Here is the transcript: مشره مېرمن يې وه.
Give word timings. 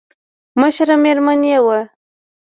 مشره 0.59 0.95
مېرمن 1.03 1.39
يې 1.49 1.59
وه. 1.65 1.79